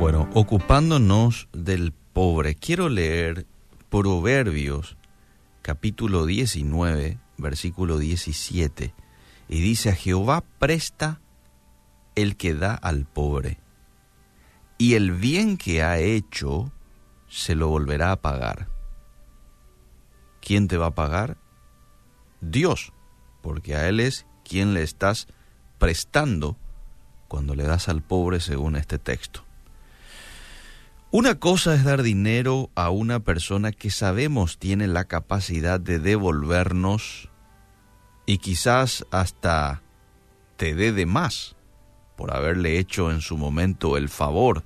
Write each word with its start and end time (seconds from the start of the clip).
Bueno, 0.00 0.30
ocupándonos 0.32 1.50
del 1.52 1.92
pobre, 1.92 2.54
quiero 2.54 2.88
leer 2.88 3.46
Proverbios 3.90 4.96
capítulo 5.60 6.24
19, 6.24 7.18
versículo 7.36 7.98
17, 7.98 8.94
y 9.50 9.60
dice, 9.60 9.90
a 9.90 9.94
Jehová 9.94 10.42
presta 10.58 11.20
el 12.14 12.38
que 12.38 12.54
da 12.54 12.74
al 12.74 13.04
pobre, 13.04 13.60
y 14.78 14.94
el 14.94 15.12
bien 15.12 15.58
que 15.58 15.82
ha 15.82 15.98
hecho 15.98 16.72
se 17.28 17.54
lo 17.54 17.68
volverá 17.68 18.12
a 18.12 18.22
pagar. 18.22 18.68
¿Quién 20.40 20.66
te 20.66 20.78
va 20.78 20.86
a 20.86 20.94
pagar? 20.94 21.36
Dios, 22.40 22.94
porque 23.42 23.74
a 23.74 23.86
Él 23.86 24.00
es 24.00 24.24
quien 24.48 24.72
le 24.72 24.82
estás 24.82 25.28
prestando 25.76 26.56
cuando 27.28 27.54
le 27.54 27.64
das 27.64 27.90
al 27.90 28.00
pobre 28.00 28.40
según 28.40 28.76
este 28.76 28.98
texto. 28.98 29.44
Una 31.12 31.40
cosa 31.40 31.74
es 31.74 31.82
dar 31.82 32.04
dinero 32.04 32.70
a 32.76 32.90
una 32.90 33.18
persona 33.18 33.72
que 33.72 33.90
sabemos 33.90 34.58
tiene 34.58 34.86
la 34.86 35.06
capacidad 35.06 35.80
de 35.80 35.98
devolvernos 35.98 37.30
y 38.26 38.38
quizás 38.38 39.04
hasta 39.10 39.82
te 40.56 40.72
dé 40.76 40.92
de 40.92 41.06
más 41.06 41.56
por 42.16 42.32
haberle 42.32 42.78
hecho 42.78 43.10
en 43.10 43.22
su 43.22 43.36
momento 43.36 43.96
el 43.96 44.08
favor 44.08 44.62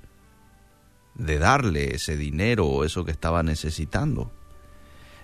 de 1.14 1.38
darle 1.38 1.94
ese 1.94 2.18
dinero 2.18 2.66
o 2.66 2.84
eso 2.84 3.06
que 3.06 3.12
estaba 3.12 3.42
necesitando. 3.42 4.30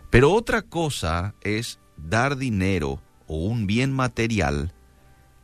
Pero 0.09 0.33
otra 0.33 0.63
cosa 0.63 1.35
es 1.43 1.81
dar 1.99 2.39
dinero 2.39 3.03
o 3.27 3.45
un 3.45 3.67
bien 3.67 3.93
material 3.93 4.73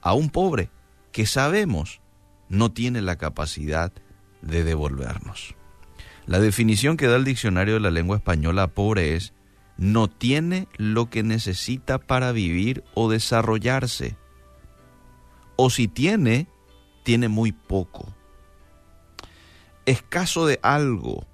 a 0.00 0.14
un 0.14 0.30
pobre 0.30 0.70
que 1.12 1.26
sabemos 1.26 2.00
no 2.48 2.72
tiene 2.72 3.02
la 3.02 3.16
capacidad 3.16 3.92
de 4.40 4.64
devolvernos. 4.64 5.55
La 6.26 6.40
definición 6.40 6.96
que 6.96 7.06
da 7.06 7.16
el 7.16 7.24
diccionario 7.24 7.74
de 7.74 7.80
la 7.80 7.90
lengua 7.90 8.16
española 8.16 8.66
pobre 8.66 9.14
es 9.14 9.32
no 9.76 10.08
tiene 10.08 10.66
lo 10.76 11.08
que 11.08 11.22
necesita 11.22 11.98
para 11.98 12.32
vivir 12.32 12.82
o 12.94 13.08
desarrollarse. 13.08 14.16
O 15.54 15.70
si 15.70 15.86
tiene, 15.86 16.48
tiene 17.04 17.28
muy 17.28 17.52
poco. 17.52 18.12
Escaso 19.84 20.46
de 20.46 20.58
algo, 20.62 21.26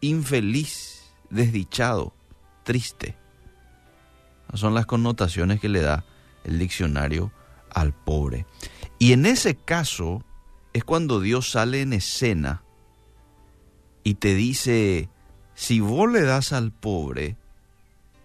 infeliz, 0.00 1.10
desdichado, 1.30 2.14
triste. 2.62 3.16
Son 4.54 4.74
las 4.74 4.86
connotaciones 4.86 5.60
que 5.60 5.68
le 5.68 5.80
da 5.80 6.04
el 6.44 6.60
diccionario 6.60 7.32
al 7.72 7.92
pobre. 7.92 8.46
Y 9.00 9.12
en 9.12 9.26
ese 9.26 9.56
caso 9.56 10.22
es 10.72 10.84
cuando 10.84 11.20
Dios 11.20 11.50
sale 11.50 11.80
en 11.80 11.92
escena 11.92 12.62
y 14.02 14.14
te 14.14 14.34
dice, 14.34 15.08
si 15.54 15.80
vos 15.80 16.10
le 16.10 16.22
das 16.22 16.52
al 16.52 16.72
pobre, 16.72 17.36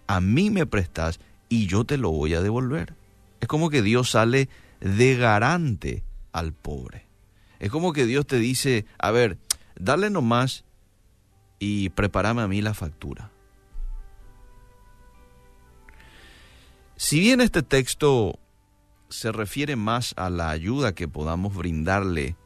a 0.06 0.20
mí 0.20 0.50
me 0.50 0.66
prestas 0.66 1.20
y 1.48 1.66
yo 1.66 1.84
te 1.84 1.98
lo 1.98 2.10
voy 2.10 2.34
a 2.34 2.40
devolver. 2.40 2.94
Es 3.40 3.48
como 3.48 3.70
que 3.70 3.82
Dios 3.82 4.10
sale 4.10 4.48
de 4.80 5.16
garante 5.16 6.04
al 6.32 6.52
pobre. 6.52 7.06
Es 7.58 7.70
como 7.70 7.92
que 7.92 8.06
Dios 8.06 8.26
te 8.26 8.38
dice, 8.38 8.86
a 8.98 9.10
ver, 9.10 9.38
dale 9.78 10.10
nomás 10.10 10.64
y 11.58 11.90
prepárame 11.90 12.42
a 12.42 12.48
mí 12.48 12.60
la 12.60 12.74
factura. 12.74 13.30
Si 16.96 17.20
bien 17.20 17.40
este 17.40 17.62
texto 17.62 18.38
se 19.08 19.30
refiere 19.30 19.76
más 19.76 20.14
a 20.16 20.30
la 20.30 20.50
ayuda 20.50 20.94
que 20.94 21.08
podamos 21.08 21.54
brindarle 21.54 22.36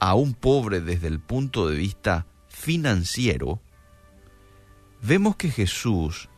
a 0.00 0.14
un 0.14 0.34
pobre 0.34 0.80
desde 0.80 1.06
el 1.06 1.20
punto 1.20 1.68
de 1.68 1.76
vista 1.76 2.26
financiero, 2.52 3.60
vemos 5.02 5.36
que 5.36 5.50
Jesús, 5.50 6.28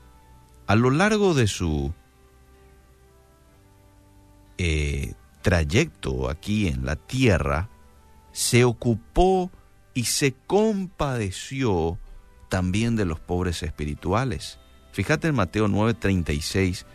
a 0.66 0.74
lo 0.74 0.90
largo 0.90 1.34
de 1.34 1.46
su 1.46 1.92
eh, 4.56 5.14
trayecto 5.42 6.30
aquí 6.30 6.68
en 6.68 6.86
la 6.86 6.96
tierra, 6.96 7.68
se 8.32 8.64
ocupó 8.64 9.50
y 9.92 10.04
se 10.04 10.32
compadeció 10.46 11.98
también 12.48 12.96
de 12.96 13.04
los 13.04 13.20
pobres 13.20 13.62
espirituales. 13.62 14.58
Fíjate 14.92 15.28
en 15.28 15.34
Mateo 15.34 15.68
9:36, 15.68 16.86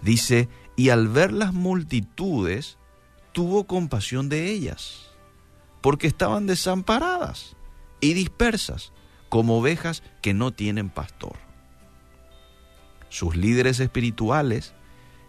dice, 0.00 0.48
y 0.74 0.88
al 0.88 1.08
ver 1.08 1.32
las 1.32 1.52
multitudes, 1.52 2.78
tuvo 3.32 3.66
compasión 3.66 4.28
de 4.28 4.50
ellas, 4.50 5.10
porque 5.82 6.06
estaban 6.06 6.46
desamparadas 6.46 7.56
y 8.02 8.12
dispersas, 8.12 8.92
como 9.30 9.58
ovejas 9.58 10.02
que 10.20 10.34
no 10.34 10.50
tienen 10.50 10.90
pastor. 10.90 11.38
Sus 13.08 13.34
líderes 13.36 13.80
espirituales, 13.80 14.74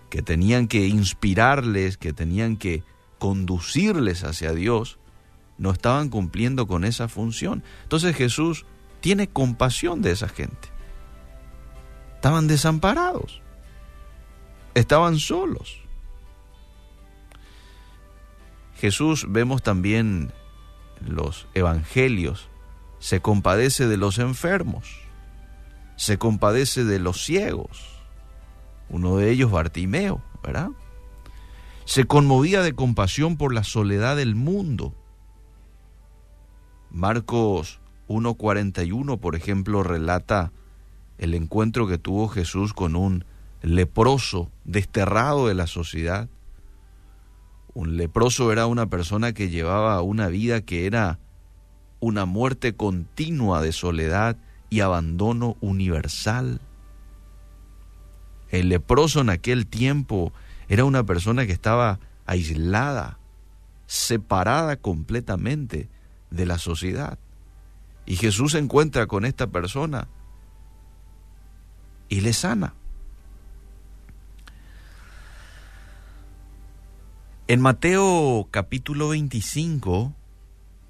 que 0.09 0.21
tenían 0.21 0.67
que 0.67 0.87
inspirarles, 0.87 1.97
que 1.97 2.11
tenían 2.11 2.57
que 2.57 2.83
conducirles 3.19 4.25
hacia 4.25 4.51
Dios, 4.51 4.99
no 5.57 5.71
estaban 5.71 6.09
cumpliendo 6.09 6.67
con 6.67 6.83
esa 6.83 7.07
función. 7.07 7.63
Entonces 7.83 8.15
Jesús 8.15 8.65
tiene 8.99 9.29
compasión 9.29 10.01
de 10.01 10.11
esa 10.11 10.27
gente. 10.27 10.69
Estaban 12.15 12.47
desamparados, 12.47 13.41
estaban 14.73 15.19
solos. 15.19 15.79
Jesús 18.75 19.27
vemos 19.29 19.61
también 19.61 20.33
los 21.05 21.47
evangelios 21.53 22.49
se 23.03 23.19
compadece 23.19 23.85
de 23.85 23.97
los 23.97 24.17
enfermos, 24.17 25.01
se 25.97 26.17
compadece 26.17 26.85
de 26.85 26.99
los 26.99 27.21
ciegos, 27.21 27.99
uno 28.87 29.17
de 29.17 29.29
ellos 29.29 29.51
Bartimeo, 29.51 30.23
¿verdad? 30.41 30.69
Se 31.83 32.05
conmovía 32.05 32.61
de 32.61 32.71
compasión 32.71 33.35
por 33.35 33.53
la 33.53 33.65
soledad 33.65 34.15
del 34.15 34.35
mundo. 34.35 34.95
Marcos 36.91 37.81
1.41, 38.07 39.19
por 39.19 39.35
ejemplo, 39.35 39.83
relata 39.83 40.53
el 41.17 41.33
encuentro 41.33 41.87
que 41.87 41.97
tuvo 41.97 42.29
Jesús 42.29 42.73
con 42.73 42.95
un 42.95 43.25
leproso 43.61 44.49
desterrado 44.63 45.49
de 45.49 45.55
la 45.55 45.67
sociedad. 45.67 46.29
Un 47.73 47.97
leproso 47.97 48.53
era 48.53 48.65
una 48.65 48.85
persona 48.85 49.33
que 49.33 49.49
llevaba 49.49 50.01
una 50.01 50.29
vida 50.29 50.61
que 50.61 50.85
era 50.85 51.19
una 52.03 52.25
muerte 52.25 52.75
continua 52.75 53.61
de 53.61 53.71
soledad 53.71 54.35
y 54.69 54.81
abandono 54.81 55.55
universal. 55.61 56.59
El 58.49 58.67
leproso 58.67 59.21
en 59.21 59.29
aquel 59.29 59.67
tiempo 59.67 60.33
era 60.67 60.83
una 60.83 61.05
persona 61.05 61.45
que 61.45 61.53
estaba 61.53 62.01
aislada, 62.25 63.19
separada 63.87 64.75
completamente 64.75 65.87
de 66.29 66.45
la 66.45 66.57
sociedad. 66.57 67.19
Y 68.05 68.17
Jesús 68.17 68.51
se 68.51 68.57
encuentra 68.57 69.07
con 69.07 69.23
esta 69.23 69.47
persona 69.47 70.09
y 72.09 72.19
le 72.19 72.33
sana. 72.33 72.73
En 77.47 77.61
Mateo 77.61 78.49
capítulo 78.51 79.07
25, 79.07 80.13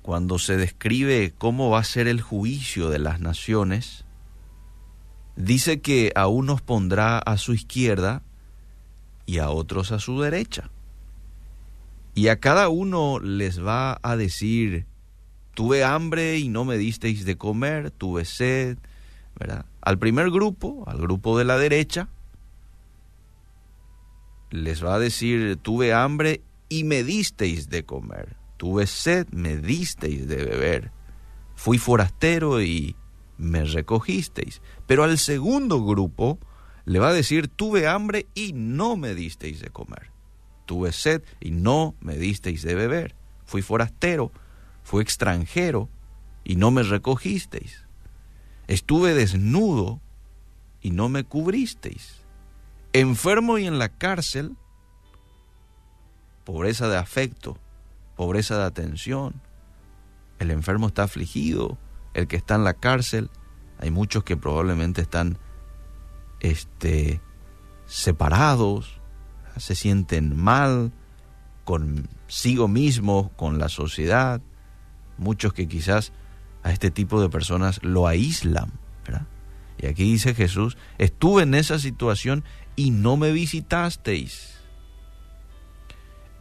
cuando 0.03 0.37
se 0.37 0.57
describe 0.57 1.33
cómo 1.37 1.69
va 1.69 1.79
a 1.79 1.83
ser 1.85 2.07
el 2.07 2.21
juicio 2.21 2.89
de 2.89 2.99
las 2.99 3.21
naciones, 3.21 4.03
dice 5.37 5.79
que 5.79 6.11
a 6.15 6.27
unos 6.27 6.61
pondrá 6.61 7.17
a 7.17 7.37
su 7.37 7.53
izquierda 7.53 8.21
y 9.25 9.39
a 9.39 9.49
otros 9.49 9.93
a 9.93 9.99
su 9.99 10.19
derecha. 10.19 10.69
Y 12.15 12.27
a 12.27 12.39
cada 12.39 12.67
uno 12.67 13.19
les 13.19 13.63
va 13.65 13.97
a 14.03 14.17
decir, 14.17 14.85
tuve 15.53 15.85
hambre 15.85 16.37
y 16.37 16.49
no 16.49 16.65
me 16.65 16.77
disteis 16.77 17.23
de 17.23 17.37
comer, 17.37 17.89
tuve 17.89 18.25
sed, 18.25 18.77
¿verdad? 19.39 19.65
Al 19.81 19.97
primer 19.97 20.31
grupo, 20.31 20.83
al 20.85 20.97
grupo 20.97 21.37
de 21.37 21.45
la 21.45 21.57
derecha, 21.57 22.09
les 24.51 24.83
va 24.83 24.95
a 24.95 24.99
decir, 24.99 25.55
tuve 25.55 25.93
hambre 25.93 26.41
y 26.67 26.83
me 26.83 27.03
disteis 27.03 27.69
de 27.69 27.85
comer. 27.85 28.42
Tuve 28.63 28.87
sed, 28.87 29.27
me 29.33 29.57
disteis 29.57 30.25
de 30.25 30.37
beber. 30.37 30.93
Fui 31.53 31.77
forastero 31.77 32.61
y 32.61 32.95
me 33.37 33.65
recogisteis. 33.65 34.61
Pero 34.87 35.03
al 35.03 35.17
segundo 35.17 35.83
grupo 35.83 36.39
le 36.85 36.99
va 36.99 37.09
a 37.09 37.13
decir, 37.13 37.49
tuve 37.49 37.89
hambre 37.89 38.25
y 38.33 38.53
no 38.53 38.95
me 38.95 39.15
disteis 39.15 39.59
de 39.59 39.69
comer. 39.69 40.11
Tuve 40.65 40.93
sed 40.93 41.23
y 41.41 41.51
no 41.51 41.95
me 41.99 42.15
disteis 42.15 42.61
de 42.61 42.73
beber. 42.73 43.17
Fui 43.45 43.61
forastero, 43.61 44.31
fui 44.81 45.01
extranjero 45.01 45.89
y 46.45 46.55
no 46.55 46.71
me 46.71 46.83
recogisteis. 46.83 47.83
Estuve 48.67 49.13
desnudo 49.13 49.99
y 50.79 50.91
no 50.91 51.09
me 51.09 51.25
cubristeis. 51.25 52.21
Enfermo 52.93 53.57
y 53.57 53.67
en 53.67 53.77
la 53.77 53.89
cárcel, 53.89 54.55
pobreza 56.45 56.87
de 56.87 56.95
afecto, 56.95 57.57
pobreza 58.15 58.57
de 58.57 58.63
atención, 58.63 59.41
el 60.39 60.51
enfermo 60.51 60.87
está 60.87 61.03
afligido, 61.03 61.77
el 62.13 62.27
que 62.27 62.35
está 62.35 62.55
en 62.55 62.63
la 62.63 62.73
cárcel, 62.73 63.29
hay 63.79 63.91
muchos 63.91 64.23
que 64.23 64.37
probablemente 64.37 65.01
están 65.01 65.37
este, 66.39 67.21
separados, 67.85 69.01
se 69.57 69.75
sienten 69.75 70.35
mal 70.35 70.91
consigo 71.63 72.67
mismos, 72.67 73.31
con 73.35 73.59
la 73.59 73.69
sociedad, 73.69 74.41
muchos 75.17 75.53
que 75.53 75.67
quizás 75.67 76.11
a 76.63 76.71
este 76.71 76.91
tipo 76.91 77.21
de 77.21 77.29
personas 77.29 77.81
lo 77.83 78.07
aíslan. 78.07 78.71
Y 79.77 79.87
aquí 79.87 80.03
dice 80.03 80.33
Jesús, 80.33 80.77
estuve 80.97 81.43
en 81.43 81.55
esa 81.55 81.77
situación 81.77 82.45
y 82.77 82.91
no 82.91 83.17
me 83.17 83.31
visitasteis. 83.31 84.62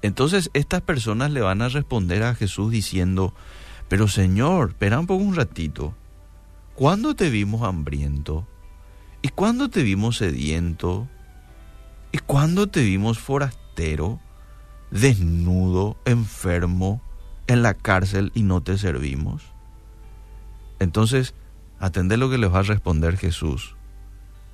Entonces 0.02 0.50
estas 0.52 0.82
personas 0.82 1.31
le 1.31 1.40
van 1.40 1.62
a 1.62 1.69
responder 1.69 2.25
a 2.25 2.34
Jesús 2.34 2.72
diciendo, 2.72 3.34
pero 3.88 4.08
Señor, 4.08 4.70
espera 4.70 4.99
un 4.99 5.06
poco 5.06 5.22
un 5.22 5.37
ratito, 5.37 5.94
¿cuándo 6.75 7.14
te 7.14 7.31
vimos 7.31 7.62
hambriento? 7.62 8.46
¿Y 9.22 9.28
cuándo 9.28 9.70
te 9.70 9.84
vimos 9.84 10.16
sediento? 10.16 11.08
¿Y 12.10 12.19
cuándo 12.19 12.66
te 12.66 12.82
vimos 12.82 13.20
forastero, 13.20 14.20
desnudo, 14.90 15.96
enfermo, 16.05 17.00
en 17.46 17.62
la 17.62 17.75
cárcel 17.75 18.32
y 18.34 18.43
no 18.43 18.60
te 18.60 18.78
servimos? 18.78 19.44
Entonces, 20.81 21.34
atendé 21.78 22.16
lo 22.16 22.28
que 22.28 22.38
les 22.38 22.52
va 22.52 22.58
a 22.58 22.62
responder 22.62 23.16
Jesús. 23.16 23.76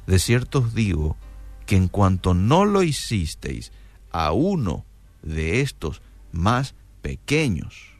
De 0.06 0.18
cierto 0.18 0.58
os 0.58 0.74
digo 0.74 1.16
que 1.64 1.76
en 1.76 1.88
cuanto 1.88 2.34
no 2.34 2.66
lo 2.66 2.82
hicisteis 2.82 3.72
a 4.10 4.32
uno 4.32 4.84
de 5.22 5.60
estos 5.60 6.02
más 6.32 6.74
pequeños, 7.02 7.94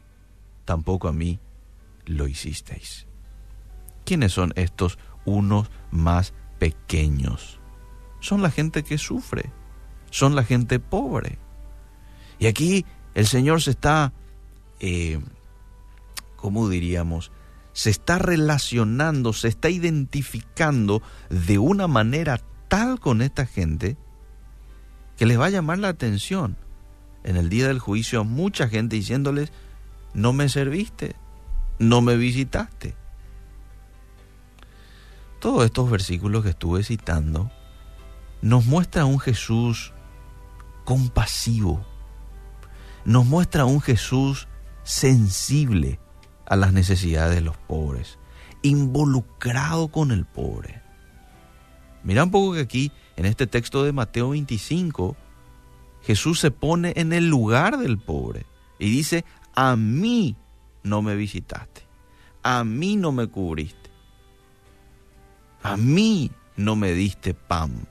tampoco 0.65 1.07
a 1.07 1.13
mí 1.13 1.39
lo 2.05 2.27
hicisteis. 2.27 3.07
¿Quiénes 4.05 4.33
son 4.33 4.53
estos 4.55 4.97
unos 5.25 5.69
más 5.91 6.33
pequeños? 6.57 7.59
Son 8.19 8.41
la 8.41 8.51
gente 8.51 8.83
que 8.83 8.97
sufre, 8.97 9.51
son 10.09 10.35
la 10.35 10.43
gente 10.43 10.79
pobre. 10.79 11.37
Y 12.39 12.47
aquí 12.47 12.85
el 13.13 13.27
Señor 13.27 13.61
se 13.61 13.71
está, 13.71 14.13
eh, 14.79 15.19
¿cómo 16.35 16.69
diríamos? 16.69 17.31
Se 17.73 17.89
está 17.89 18.17
relacionando, 18.17 19.33
se 19.33 19.47
está 19.47 19.69
identificando 19.69 21.01
de 21.29 21.57
una 21.57 21.87
manera 21.87 22.39
tal 22.67 22.99
con 22.99 23.21
esta 23.21 23.45
gente 23.45 23.97
que 25.17 25.25
les 25.25 25.39
va 25.39 25.47
a 25.47 25.51
llamar 25.51 25.79
la 25.79 25.89
atención 25.89 26.57
en 27.23 27.37
el 27.37 27.49
día 27.49 27.67
del 27.67 27.79
juicio 27.79 28.21
a 28.21 28.23
mucha 28.23 28.67
gente 28.67 28.95
diciéndoles, 28.95 29.51
no 30.13 30.33
me 30.33 30.49
serviste, 30.49 31.15
no 31.77 32.01
me 32.01 32.17
visitaste. 32.17 32.95
Todos 35.39 35.65
estos 35.65 35.89
versículos 35.89 36.43
que 36.43 36.49
estuve 36.49 36.83
citando 36.83 37.51
nos 38.41 38.65
muestra 38.65 39.05
un 39.05 39.19
Jesús 39.19 39.93
compasivo, 40.85 41.85
nos 43.05 43.25
muestra 43.25 43.65
un 43.65 43.81
Jesús 43.81 44.47
sensible 44.83 45.99
a 46.45 46.55
las 46.55 46.73
necesidades 46.73 47.35
de 47.35 47.41
los 47.41 47.57
pobres, 47.57 48.17
involucrado 48.61 49.89
con 49.89 50.11
el 50.11 50.25
pobre. 50.25 50.81
Mira 52.03 52.23
un 52.23 52.31
poco 52.31 52.53
que 52.53 52.61
aquí, 52.61 52.91
en 53.15 53.25
este 53.25 53.45
texto 53.45 53.83
de 53.83 53.91
Mateo 53.91 54.29
25, 54.29 55.15
Jesús 56.03 56.39
se 56.39 56.51
pone 56.51 56.93
en 56.95 57.13
el 57.13 57.29
lugar 57.29 57.77
del 57.77 57.97
pobre 57.97 58.45
y 58.77 58.89
dice, 58.89 59.25
a 59.55 59.75
mí 59.75 60.35
no 60.83 61.01
me 61.01 61.15
visitaste, 61.15 61.83
a 62.43 62.63
mí 62.63 62.95
no 62.95 63.11
me 63.11 63.27
cubriste, 63.27 63.89
a 65.61 65.77
mí 65.77 66.31
no 66.55 66.75
me 66.75 66.93
diste 66.93 67.33
pan. 67.33 67.87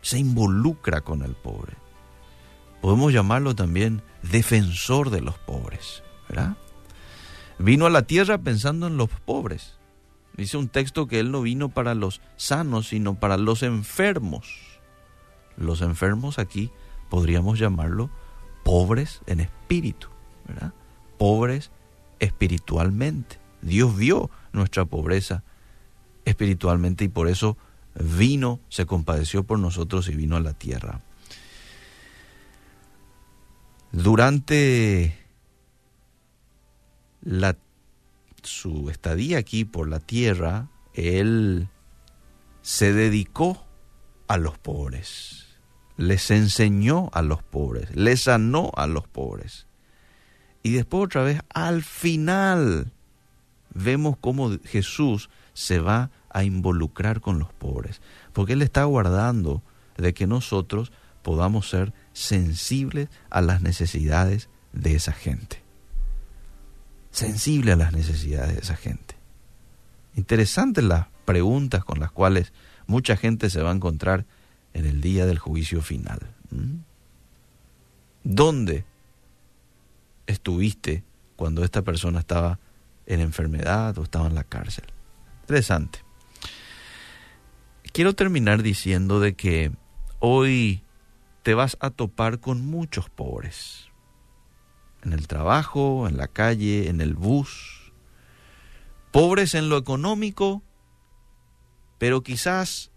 Se 0.00 0.18
involucra 0.18 1.02
con 1.02 1.22
el 1.22 1.34
pobre. 1.34 1.76
Podemos 2.80 3.12
llamarlo 3.12 3.54
también 3.54 4.02
defensor 4.22 5.10
de 5.10 5.20
los 5.20 5.38
pobres, 5.38 6.02
¿verdad? 6.28 6.56
Vino 7.58 7.86
a 7.86 7.90
la 7.90 8.02
tierra 8.02 8.38
pensando 8.38 8.88
en 8.88 8.96
los 8.96 9.08
pobres 9.08 9.78
Dice 10.36 10.56
un 10.56 10.68
texto 10.68 11.06
que 11.06 11.20
Él 11.20 11.30
no 11.30 11.42
vino 11.42 11.68
para 11.68 11.94
los 11.94 12.20
sanos, 12.36 12.88
sino 12.88 13.14
para 13.14 13.36
los 13.36 13.62
enfermos. 13.62 14.71
Los 15.56 15.82
enfermos 15.82 16.38
aquí 16.38 16.70
podríamos 17.08 17.58
llamarlo 17.58 18.10
pobres 18.64 19.20
en 19.26 19.40
espíritu, 19.40 20.08
¿verdad? 20.46 20.72
Pobres 21.18 21.70
espiritualmente. 22.18 23.38
Dios 23.60 23.96
vio 23.96 24.30
nuestra 24.52 24.84
pobreza 24.84 25.42
espiritualmente 26.24 27.04
y 27.04 27.08
por 27.08 27.28
eso 27.28 27.56
vino, 27.94 28.60
se 28.68 28.86
compadeció 28.86 29.44
por 29.44 29.58
nosotros 29.58 30.08
y 30.08 30.16
vino 30.16 30.36
a 30.36 30.40
la 30.40 30.54
tierra. 30.54 31.00
Durante 33.92 35.18
la 37.20 37.56
su 38.42 38.90
estadía 38.90 39.38
aquí 39.38 39.64
por 39.64 39.88
la 39.88 40.00
tierra, 40.00 40.68
él 40.94 41.68
se 42.62 42.92
dedicó 42.92 43.64
a 44.32 44.38
los 44.38 44.58
pobres, 44.58 45.46
les 45.96 46.30
enseñó 46.30 47.10
a 47.12 47.22
los 47.22 47.42
pobres, 47.42 47.94
les 47.94 48.22
sanó 48.22 48.70
a 48.76 48.86
los 48.86 49.06
pobres. 49.06 49.66
Y 50.62 50.72
después 50.72 51.04
otra 51.04 51.22
vez, 51.22 51.40
al 51.52 51.82
final, 51.82 52.92
vemos 53.74 54.16
cómo 54.20 54.50
Jesús 54.64 55.30
se 55.52 55.80
va 55.80 56.10
a 56.30 56.44
involucrar 56.44 57.20
con 57.20 57.38
los 57.38 57.52
pobres, 57.52 58.00
porque 58.32 58.54
Él 58.54 58.62
está 58.62 58.84
guardando 58.84 59.62
de 59.96 60.14
que 60.14 60.26
nosotros 60.26 60.92
podamos 61.22 61.68
ser 61.68 61.92
sensibles 62.12 63.08
a 63.30 63.40
las 63.40 63.60
necesidades 63.60 64.48
de 64.72 64.94
esa 64.94 65.12
gente 65.12 65.62
sensible 67.12 67.72
a 67.72 67.76
las 67.76 67.92
necesidades 67.92 68.54
de 68.54 68.60
esa 68.60 68.76
gente. 68.76 69.14
Interesantes 70.16 70.82
las 70.82 71.06
preguntas 71.24 71.84
con 71.84 72.00
las 72.00 72.10
cuales 72.10 72.52
mucha 72.86 73.16
gente 73.16 73.50
se 73.50 73.62
va 73.62 73.70
a 73.70 73.74
encontrar 73.74 74.24
en 74.74 74.86
el 74.86 75.00
día 75.00 75.26
del 75.26 75.38
juicio 75.38 75.82
final. 75.82 76.20
¿Dónde 78.24 78.84
estuviste 80.26 81.02
cuando 81.36 81.64
esta 81.64 81.82
persona 81.82 82.20
estaba 82.20 82.58
en 83.06 83.20
enfermedad 83.20 83.96
o 83.98 84.02
estaba 84.02 84.26
en 84.28 84.34
la 84.34 84.44
cárcel? 84.44 84.84
Interesante. 85.42 86.00
Quiero 87.92 88.14
terminar 88.14 88.62
diciendo 88.62 89.20
de 89.20 89.34
que 89.34 89.72
hoy 90.18 90.82
te 91.42 91.54
vas 91.54 91.76
a 91.80 91.90
topar 91.90 92.38
con 92.38 92.64
muchos 92.64 93.10
pobres 93.10 93.88
en 95.02 95.12
el 95.12 95.26
trabajo, 95.26 96.06
en 96.08 96.16
la 96.16 96.28
calle, 96.28 96.88
en 96.88 97.00
el 97.00 97.14
bus, 97.14 97.92
pobres 99.10 99.54
en 99.54 99.68
lo 99.68 99.76
económico, 99.76 100.62
pero 102.02 102.24
quizás 102.24 102.90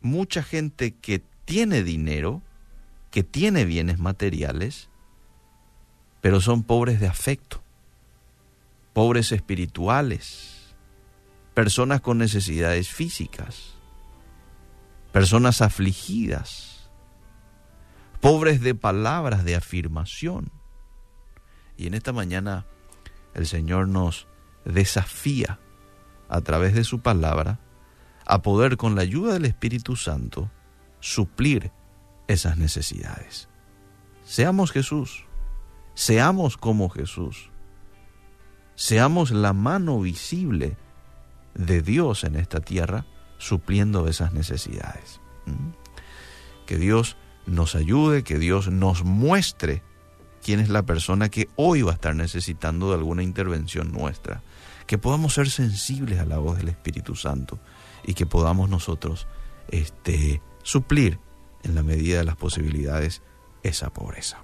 mucha 0.00 0.42
gente 0.42 0.96
que 0.96 1.22
tiene 1.44 1.84
dinero, 1.84 2.42
que 3.12 3.22
tiene 3.22 3.64
bienes 3.64 4.00
materiales, 4.00 4.88
pero 6.20 6.40
son 6.40 6.64
pobres 6.64 6.98
de 6.98 7.06
afecto, 7.06 7.62
pobres 8.92 9.30
espirituales, 9.30 10.74
personas 11.54 12.00
con 12.00 12.18
necesidades 12.18 12.88
físicas, 12.88 13.74
personas 15.12 15.62
afligidas, 15.62 16.90
pobres 18.20 18.60
de 18.60 18.74
palabras 18.74 19.44
de 19.44 19.54
afirmación. 19.54 20.50
Y 21.76 21.86
en 21.86 21.94
esta 21.94 22.12
mañana 22.12 22.66
el 23.32 23.46
Señor 23.46 23.86
nos 23.86 24.26
desafía 24.64 25.60
a 26.28 26.40
través 26.40 26.74
de 26.74 26.82
su 26.82 26.98
palabra 26.98 27.60
a 28.26 28.42
poder 28.42 28.76
con 28.76 28.94
la 28.94 29.02
ayuda 29.02 29.34
del 29.34 29.44
Espíritu 29.44 29.96
Santo 29.96 30.50
suplir 31.00 31.70
esas 32.26 32.56
necesidades. 32.56 33.48
Seamos 34.24 34.72
Jesús, 34.72 35.26
seamos 35.94 36.56
como 36.56 36.88
Jesús, 36.88 37.50
seamos 38.74 39.30
la 39.30 39.52
mano 39.52 40.00
visible 40.00 40.76
de 41.54 41.82
Dios 41.82 42.24
en 42.24 42.36
esta 42.36 42.60
tierra 42.60 43.06
supliendo 43.38 44.08
esas 44.08 44.32
necesidades. 44.32 45.20
¿Mm? 45.46 45.70
Que 46.66 46.78
Dios 46.78 47.16
nos 47.46 47.74
ayude, 47.74 48.24
que 48.24 48.38
Dios 48.38 48.68
nos 48.68 49.04
muestre 49.04 49.82
quién 50.42 50.60
es 50.60 50.68
la 50.68 50.84
persona 50.84 51.28
que 51.28 51.48
hoy 51.56 51.82
va 51.82 51.92
a 51.92 51.94
estar 51.94 52.16
necesitando 52.16 52.88
de 52.88 52.94
alguna 52.94 53.22
intervención 53.22 53.92
nuestra. 53.92 54.42
Que 54.86 54.98
podamos 54.98 55.34
ser 55.34 55.50
sensibles 55.50 56.18
a 56.20 56.26
la 56.26 56.38
voz 56.38 56.58
del 56.58 56.68
Espíritu 56.68 57.14
Santo 57.14 57.58
y 58.06 58.14
que 58.14 58.26
podamos 58.26 58.70
nosotros 58.70 59.26
este, 59.68 60.42
suplir 60.62 61.18
en 61.62 61.74
la 61.74 61.82
medida 61.82 62.18
de 62.18 62.24
las 62.24 62.36
posibilidades 62.36 63.22
esa 63.62 63.90
pobreza. 63.90 64.42